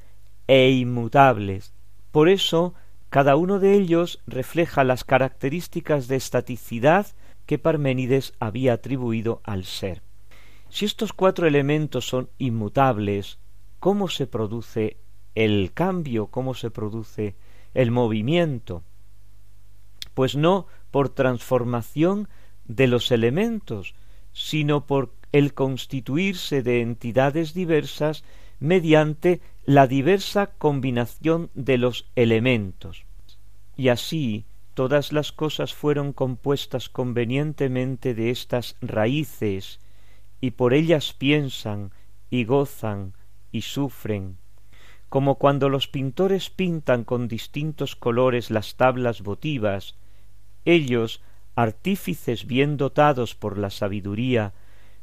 [0.48, 1.74] e inmutables.
[2.12, 2.74] Por eso,
[3.10, 7.08] cada uno de ellos refleja las características de estaticidad
[7.46, 10.02] que Parménides había atribuido al ser.
[10.70, 13.40] Si estos cuatro elementos son inmutables,
[13.82, 14.98] cómo se produce
[15.34, 17.36] el cambio, cómo se produce
[17.74, 18.84] el movimiento.
[20.14, 22.30] Pues no por transformación
[22.66, 23.96] de los elementos,
[24.34, 28.24] sino por el constituirse de entidades diversas
[28.60, 33.06] mediante la diversa combinación de los elementos.
[33.76, 39.80] Y así todas las cosas fueron compuestas convenientemente de estas raíces,
[40.40, 41.92] y por ellas piensan
[42.30, 43.14] y gozan
[43.52, 44.38] y sufren,
[45.10, 49.96] como cuando los pintores pintan con distintos colores las tablas votivas,
[50.64, 51.22] ellos,
[51.56, 54.54] artífices bien dotados por la sabiduría,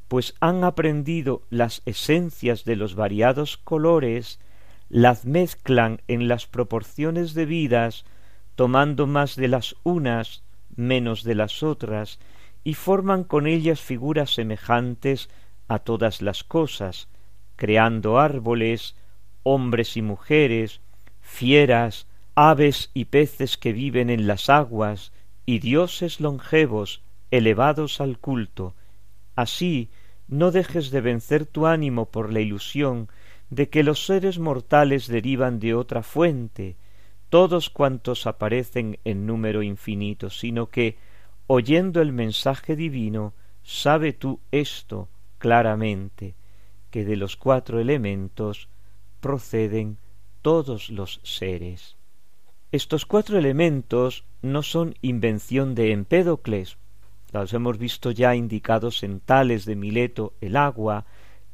[0.08, 4.40] pues han aprendido las esencias de los variados colores,
[4.88, 8.06] las mezclan en las proporciones debidas,
[8.54, 10.42] tomando más de las unas,
[10.74, 12.18] menos de las otras,
[12.64, 15.28] y forman con ellas figuras semejantes
[15.68, 17.08] a todas las cosas,
[17.58, 18.94] creando árboles,
[19.42, 20.80] hombres y mujeres,
[21.20, 22.06] fieras,
[22.36, 25.12] aves y peces que viven en las aguas,
[25.44, 27.02] y dioses longevos,
[27.32, 28.74] elevados al culto.
[29.34, 29.90] Así
[30.28, 33.08] no dejes de vencer tu ánimo por la ilusión
[33.50, 36.76] de que los seres mortales derivan de otra fuente,
[37.28, 40.96] todos cuantos aparecen en número infinito, sino que,
[41.48, 43.32] oyendo el mensaje divino,
[43.64, 46.34] sabe tú esto claramente,
[46.90, 48.68] que de los cuatro elementos
[49.20, 49.98] proceden
[50.42, 51.96] todos los seres.
[52.70, 56.76] Estos cuatro elementos no son invención de Empédocles,
[57.32, 61.04] los hemos visto ya indicados en Tales de Mileto el agua,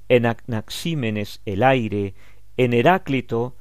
[0.09, 2.14] en Anaxímenes el aire,
[2.57, 3.57] en Heráclito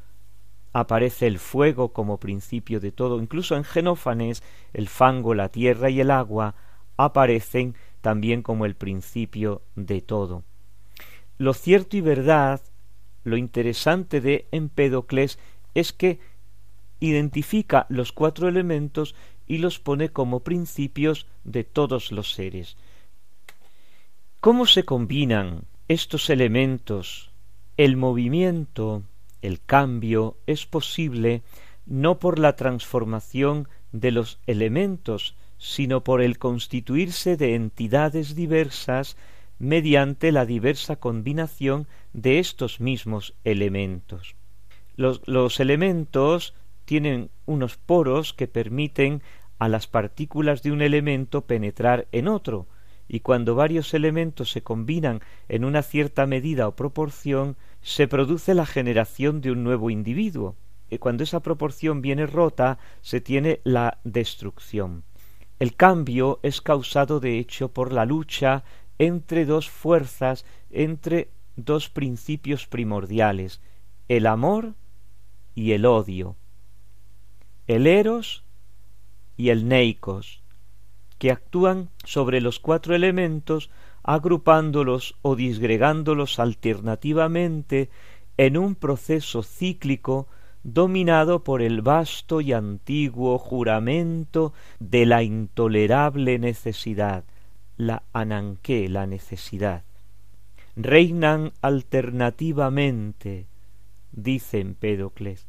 [0.74, 4.43] aparece el fuego como principio de todo, incluso en Genófanes
[4.74, 6.55] el fango, la tierra y el agua
[6.97, 10.43] aparecen también como el principio de todo.
[11.43, 12.61] Lo cierto y verdad,
[13.25, 15.39] lo interesante de Empédocles
[15.73, 16.21] es que
[17.01, 19.13] identifica los cuatro elementos
[19.45, 22.77] y los pone como principios de todos los seres.
[24.39, 27.29] ¿Cómo se combinan estos elementos?
[27.75, 29.03] El movimiento,
[29.41, 31.41] el cambio, es posible
[31.85, 39.17] no por la transformación de los elementos, sino por el constituirse de entidades diversas
[39.60, 44.36] mediante la diversa combinación de estos mismos elementos.
[44.95, 46.54] Los, elementos
[46.86, 49.22] tienen unos poros que permiten
[49.58, 52.68] a las partículas de un elemento penetrar en otro,
[53.08, 58.66] y cuando varios elementos se combinan en una cierta medida o proporción, se produce la
[58.66, 60.56] generación de un nuevo individuo,
[60.89, 65.04] y cuando esa proporción viene rota, se tiene la destrucción.
[65.60, 68.64] El cambio es causado de hecho por la lucha
[69.06, 73.62] entre dos fuerzas, entre dos principios primordiales,
[74.08, 74.74] el amor
[75.56, 76.36] y el odio,
[77.68, 78.43] el eros
[79.38, 80.41] y el neikos,
[81.18, 83.70] que actúan sobre los cuatro elementos
[84.04, 87.89] agrupándolos o disgregándolos alternativamente
[88.38, 90.28] en un proceso cíclico
[90.64, 97.24] dominado por el vasto y antiguo juramento de la intolerable necesidad,
[97.88, 99.84] la ananqué, la necesidad.
[100.75, 103.47] Reinan alternativamente,
[104.11, 105.45] dice Empédocles.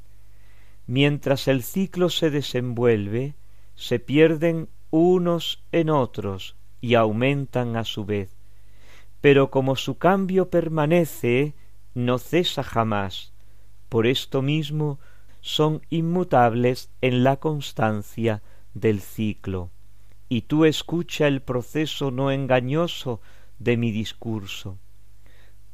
[0.86, 3.34] Mientras el ciclo se desenvuelve,
[3.74, 8.36] se pierden unos en otros y aumentan a su vez.
[9.20, 11.54] Pero como su cambio permanece,
[11.94, 13.32] no cesa jamás,
[13.88, 14.98] por esto mismo
[15.40, 18.42] son inmutables en la constancia
[18.74, 19.70] del ciclo.
[20.34, 23.20] Y tú escucha el proceso no engañoso
[23.60, 24.78] de mi discurso.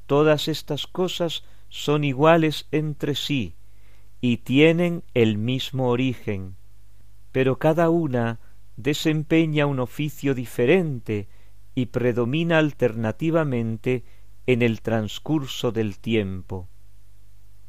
[0.05, 3.55] Todas estas cosas son iguales entre sí
[4.21, 6.57] y tienen el mismo origen,
[7.33, 8.39] pero cada una
[8.77, 11.29] desempeña un oficio diferente
[11.75, 14.05] y predomina alternativamente
[14.47, 16.69] en el transcurso del tiempo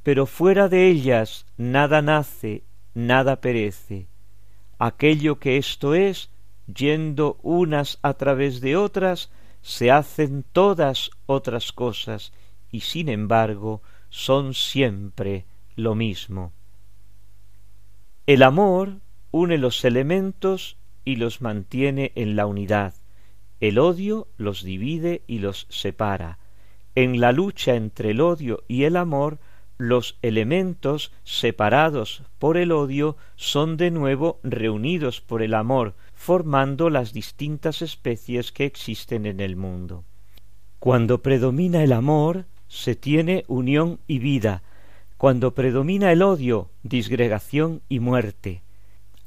[0.03, 2.63] pero fuera de ellas nada nace,
[2.93, 4.07] nada perece.
[4.79, 6.31] Aquello que esto es,
[6.68, 9.32] yendo unas a través de otras,
[9.62, 12.34] se hacen todas otras cosas,
[12.72, 15.45] y sin embargo son siempre
[15.76, 16.53] lo mismo.
[18.28, 18.99] El amor
[19.32, 22.93] une los elementos y los mantiene en la unidad.
[23.59, 26.39] El odio los divide y los separa.
[26.95, 29.39] En la lucha entre el odio y el amor
[29.78, 37.13] los elementos separados por el odio son de nuevo reunidos por el amor, formando las
[37.13, 40.03] distintas especies que existen en el mundo.
[40.78, 44.61] Cuando predomina el amor, se tiene unión y vida,
[45.17, 48.61] cuando predomina el odio, disgregación y muerte.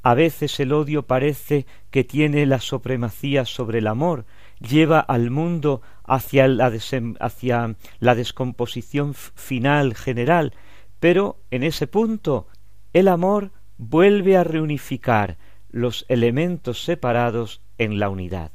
[0.03, 4.23] A veces el odio parece que tiene la supremacía sobre el amor,
[4.61, 6.71] lleva al mundo hacia la,
[7.19, 10.53] hacia la descomposición final general,
[11.01, 12.47] pero en ese punto
[12.93, 15.37] el amor vuelve a reunificar
[15.75, 18.53] los elementos separados en la unidad.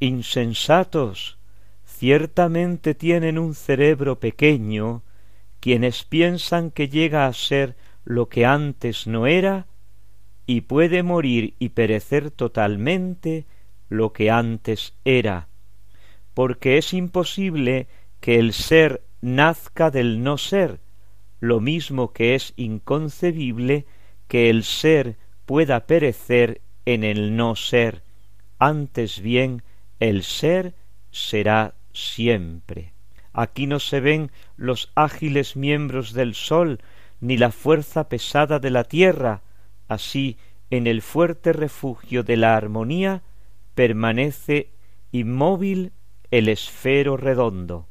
[0.00, 1.36] Insensatos,
[1.84, 5.02] ciertamente tienen un cerebro pequeño
[5.60, 9.66] quienes piensan que llega a ser lo que antes no era
[10.46, 13.44] y puede morir y perecer totalmente
[13.90, 15.48] lo que antes era,
[16.32, 17.86] porque es imposible
[18.20, 20.80] que el ser nazca del no ser,
[21.40, 23.84] lo mismo que es inconcebible
[24.26, 28.02] que el ser pueda perecer en el no ser,
[28.58, 29.62] antes bien
[30.00, 30.74] el ser
[31.10, 32.92] será siempre.
[33.32, 36.80] Aquí no se ven los ágiles miembros del sol,
[37.20, 39.42] ni la fuerza pesada de la tierra,
[39.88, 40.36] así
[40.70, 43.22] en el fuerte refugio de la armonía
[43.74, 44.70] permanece
[45.12, 45.92] inmóvil
[46.30, 47.86] el esfero redondo.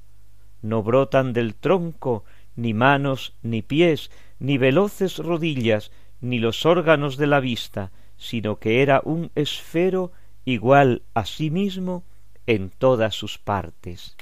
[0.62, 2.24] No brotan del tronco
[2.56, 5.92] ni manos ni pies, ni veloces rodillas,
[6.24, 10.12] ni los órganos de la vista, sino que era un esfero
[10.46, 12.04] igual a sí mismo
[12.48, 14.16] en todas sus partes.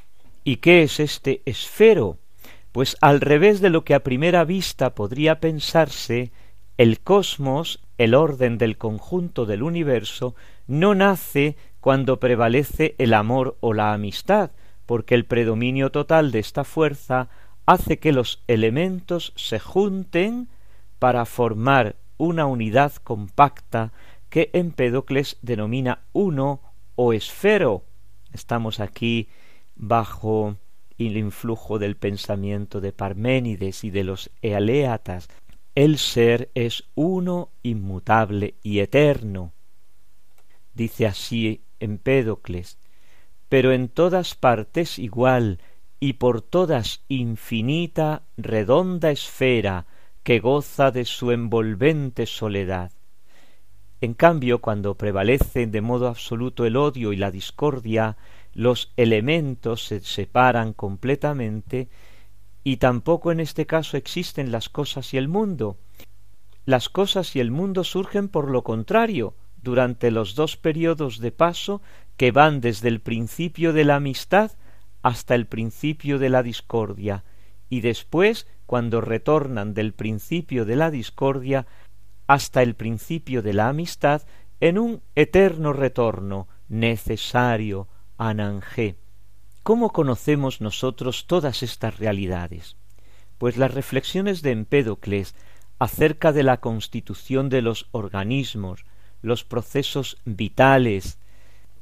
[0.43, 2.17] ¿Y qué es este esfero?
[2.71, 6.31] Pues al revés de lo que a primera vista podría pensarse,
[6.77, 10.35] el cosmos, el orden del conjunto del universo,
[10.65, 14.51] no nace cuando prevalece el amor o la amistad,
[14.87, 17.29] porque el predominio total de esta fuerza
[17.67, 20.49] hace que los elementos se junten
[21.01, 23.91] para formar una unidad compacta
[24.29, 26.61] que Empédocles denomina uno
[26.93, 27.85] o esfero.
[28.33, 29.27] Estamos aquí
[29.75, 30.57] bajo
[30.99, 35.27] el influjo del pensamiento de Parménides y de los ealeatas.
[35.73, 39.53] el ser es uno, inmutable y eterno.
[40.75, 42.77] Dice así Empédocles,
[43.49, 45.61] pero en todas partes igual
[45.99, 49.87] y por todas infinita, redonda esfera
[50.23, 52.91] que goza de su envolvente soledad.
[54.01, 58.17] En cambio, cuando prevalecen de modo absoluto el odio y la discordia,
[58.53, 61.87] los elementos se separan completamente
[62.63, 65.77] y tampoco en este caso existen las cosas y el mundo.
[66.65, 71.81] Las cosas y el mundo surgen por lo contrario, durante los dos periodos de paso
[72.17, 74.51] que van desde el principio de la amistad
[75.01, 77.23] hasta el principio de la discordia,
[77.71, 81.65] y después cuando retornan del principio de la discordia
[82.27, 84.23] hasta el principio de la amistad
[84.59, 88.97] en un eterno retorno necesario, anangé.
[89.63, 92.75] ¿Cómo conocemos nosotros todas estas realidades?
[93.37, 95.33] Pues las reflexiones de Empédocles
[95.79, 98.83] acerca de la constitución de los organismos,
[99.21, 101.19] los procesos vitales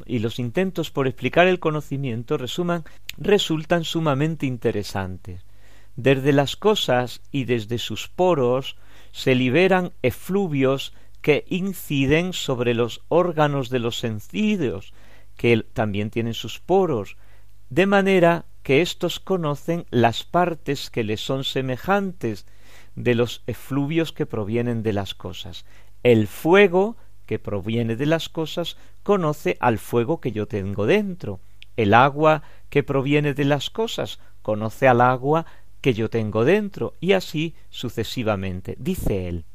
[0.05, 2.83] y los intentos por explicar el conocimiento resuman,
[3.17, 5.48] resultan sumamente interesantes.
[6.01, 8.77] Desde las cosas y desde sus poros
[9.11, 14.93] se liberan efluvios que inciden sobre los órganos de los sencillos,
[15.35, 17.17] que también tienen sus poros,
[17.69, 22.45] de manera que éstos conocen las partes que les son semejantes
[22.95, 25.65] de los efluvios que provienen de las cosas.
[26.03, 26.95] El fuego
[27.25, 31.41] que proviene de las cosas conoce al fuego que yo tengo dentro.
[31.75, 35.45] El agua que proviene de las cosas conoce al agua
[35.81, 38.75] que yo tengo dentro, y así sucesivamente.
[38.79, 39.45] Dice él,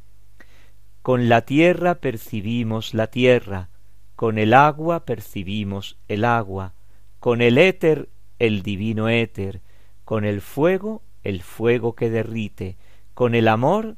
[1.02, 3.68] con la tierra percibimos la tierra,
[4.16, 6.74] con el agua percibimos el agua,
[7.20, 8.08] con el éter
[8.38, 9.60] el divino éter,
[10.04, 12.76] con el fuego el fuego que derrite,
[13.14, 13.96] con el amor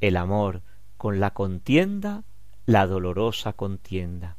[0.00, 0.62] el amor,
[0.96, 2.24] con la contienda
[2.66, 4.36] la dolorosa contienda.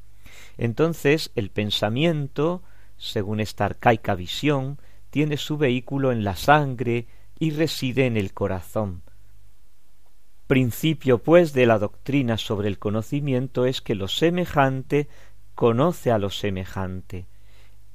[0.58, 2.62] Entonces el pensamiento,
[2.98, 4.80] según esta arcaica visión,
[5.10, 7.08] tiene su vehículo en la sangre
[7.42, 9.02] y reside en el corazón.
[10.46, 15.08] Principio, pues, de la doctrina sobre el conocimiento es que lo semejante
[15.56, 17.26] conoce a lo semejante.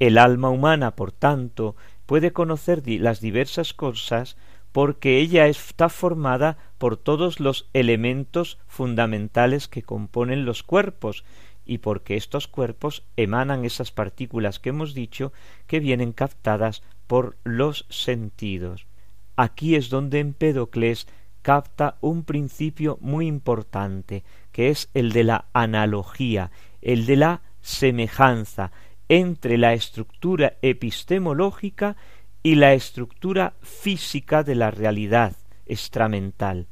[0.01, 1.77] El alma humana, por tanto,
[2.07, 4.37] puede conocer las diversas cosas
[4.73, 11.25] porque ella está formada por todos los elementos fundamentales que componen los cuerpos
[11.65, 15.33] y porque estos cuerpos emanan esas partículas que hemos dicho
[15.69, 18.89] que vienen captadas por los sentidos.
[19.37, 21.07] Aquí es donde Empédocles
[21.43, 28.73] capta un principio muy importante, que es el de la analogía, el de la semejanza
[29.09, 31.97] entre la estructura epistemológica
[32.43, 36.67] y la estructura física de la realidad extramental.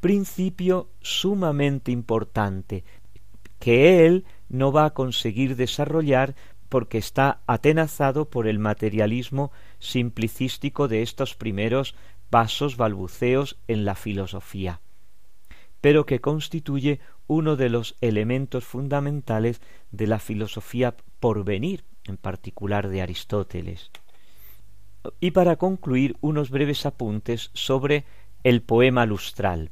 [0.00, 2.84] Principio sumamente importante
[3.58, 6.34] que él no va a conseguir desarrollar
[6.74, 11.94] porque está atenazado por el materialismo simplicístico de estos primeros
[12.30, 14.80] pasos balbuceos en la filosofía,
[15.80, 16.98] pero que constituye
[17.28, 19.60] uno de los elementos fundamentales
[19.92, 23.92] de la filosofía por venir, en particular de Aristóteles.
[25.20, 28.04] Y para concluir, unos breves apuntes sobre
[28.42, 29.70] el poema lustral.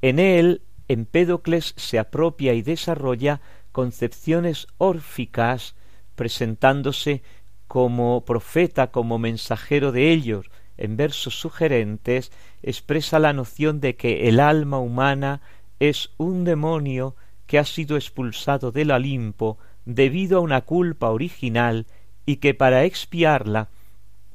[0.00, 5.74] En él, Empédocles se apropia y desarrolla concepciones órficas,
[6.20, 7.22] presentándose
[7.66, 12.30] como profeta, como mensajero de ellos, en versos sugerentes,
[12.62, 15.40] expresa la noción de que el alma humana
[15.78, 17.16] es un demonio
[17.46, 19.56] que ha sido expulsado del Olimpo
[19.86, 21.86] debido a una culpa original
[22.26, 23.70] y que para expiarla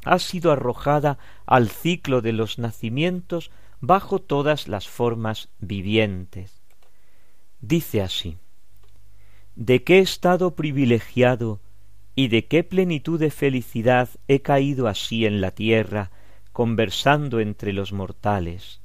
[0.05, 6.63] ha sido arrojada al ciclo de los nacimientos bajo todas las formas vivientes.
[7.61, 8.37] Dice así
[9.55, 11.59] ¿De qué estado privilegiado
[12.15, 16.11] y de qué plenitud de felicidad he caído así en la tierra,
[16.53, 18.81] conversando entre los mortales?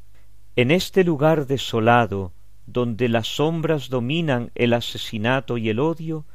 [0.57, 2.33] En este lugar desolado,
[2.66, 6.26] donde las sombras dominan el asesinato y el odio,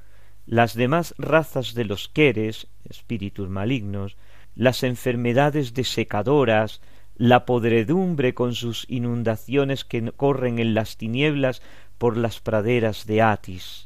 [0.45, 4.15] las demás razas de los queres, espíritus malignos,
[4.55, 6.81] las enfermedades desecadoras,
[7.15, 11.61] la podredumbre con sus inundaciones que corren en las tinieblas
[11.97, 13.84] por las praderas de Atis.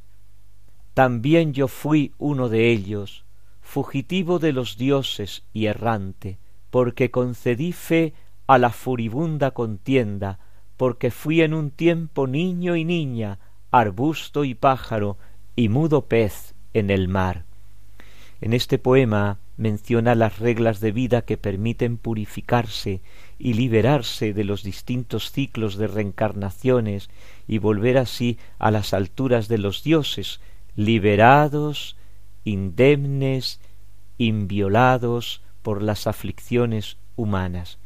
[0.99, 3.23] También yo fui uno de ellos,
[3.61, 6.39] fugitivo de los dioses y errante,
[6.71, 8.13] porque concedí fe
[8.47, 10.39] a la furibunda contienda,
[10.75, 13.39] porque fui en un tiempo niño y niña,
[13.71, 15.15] arbusto y pájaro,
[15.55, 17.45] y mudo pez en el mar.
[18.41, 22.99] En este poema menciona las reglas de vida que permiten purificarse
[23.37, 27.09] y liberarse de los distintos ciclos de reencarnaciones
[27.47, 30.41] y volver así a las alturas de los dioses,
[30.79, 31.97] liberados,
[32.45, 33.59] indemnes,
[34.17, 37.79] inviolados por las aflicciones humanas.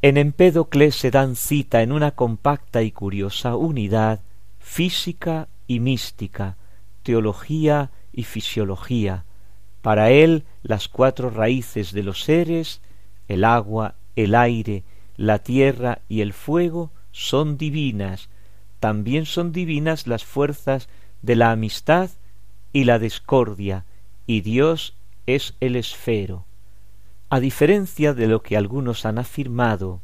[0.00, 4.20] En Empédocles se dan cita en una compacta y curiosa unidad
[4.58, 6.56] física y mística,
[7.02, 9.26] teología y fisiología.
[9.82, 12.80] Para él las cuatro raíces de los seres,
[13.28, 14.84] el agua, el aire,
[15.18, 18.30] la tierra y el fuego, son divinas.
[18.80, 20.88] También son divinas las fuerzas
[21.26, 22.10] de la amistad
[22.72, 23.84] y la discordia,
[24.26, 24.94] y Dios
[25.26, 26.46] es el esfero.
[27.28, 30.00] A diferencia de lo que algunos han afirmado,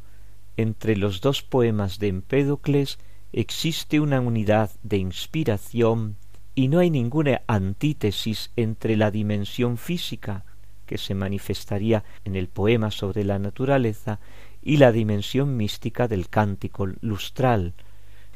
[0.57, 2.99] entre los dos poemas de Empédocles
[3.31, 6.17] existe una unidad de inspiración
[6.55, 10.43] y no hay ninguna antítesis entre la dimensión física,
[10.85, 14.19] que se manifestaría en el poema sobre la naturaleza,
[14.61, 17.73] y la dimensión mística del cántico lustral.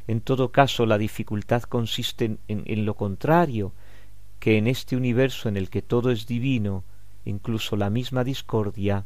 [0.08, 3.74] En todo caso, la dificultad consiste en, en lo contrario,
[4.40, 6.84] que en este universo en el que todo es divino,
[7.26, 9.06] incluso la misma discordia,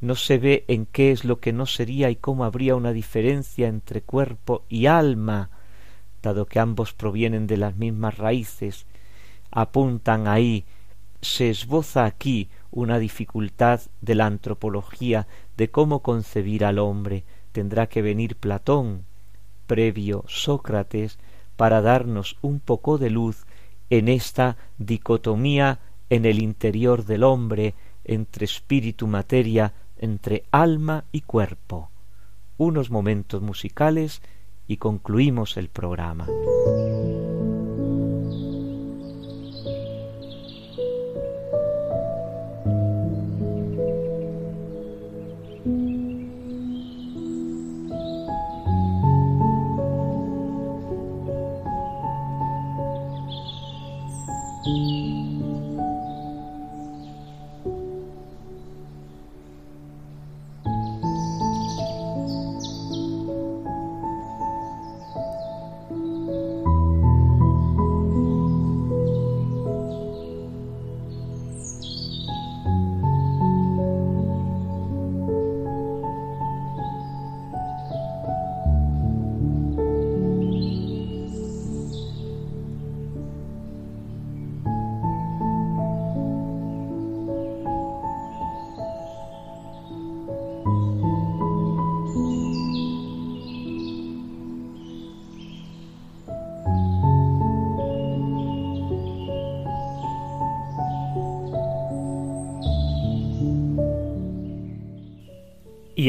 [0.00, 3.68] no se ve en qué es lo que no sería y cómo habría una diferencia
[3.68, 5.50] entre cuerpo y alma,
[6.22, 8.86] dado que ambos provienen de las mismas raíces,
[9.50, 10.64] apuntan ahí,
[11.20, 15.26] se esboza aquí una dificultad de la antropología
[15.56, 17.24] de cómo concebir al hombre.
[17.52, 19.04] Tendrá que venir Platón,
[19.70, 21.20] previo Sócrates,
[21.56, 23.44] para darnos un poco de luz
[23.88, 31.88] en esta dicotomía en el interior del hombre entre espíritu materia, entre alma y cuerpo.
[32.58, 34.22] Unos momentos musicales
[34.66, 36.26] y concluimos el programa.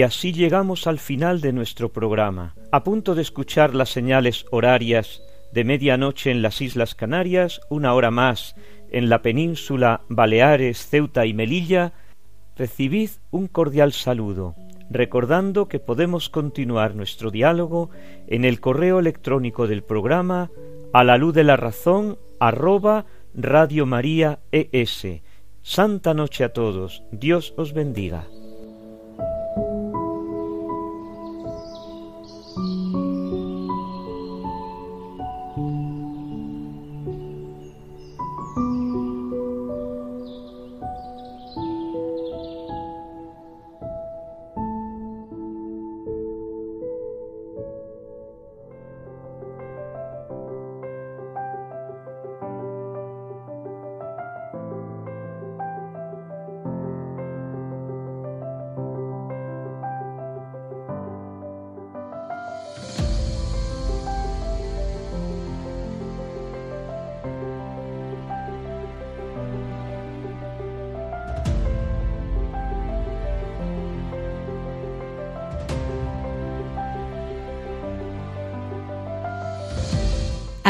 [0.02, 2.56] Y así llegamos al final de nuestro programa.
[2.72, 5.22] A punto de escuchar las señales horarias
[5.54, 8.56] de medianoche en las Islas Canarias, una hora más
[8.89, 11.93] en la península Baleares, Ceuta y Melilla,
[12.58, 14.56] recibid un cordial saludo,
[14.89, 17.91] recordando que podemos continuar nuestro diálogo
[18.26, 20.49] en el correo electrónico del programa
[20.93, 25.22] a la luz de la razón arroba Radio María ES.
[25.62, 28.26] Santa noche a todos, Dios os bendiga.